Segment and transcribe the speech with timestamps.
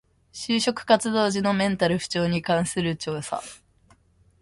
[0.33, 3.39] 就職活動時のメンタル不調に関する調査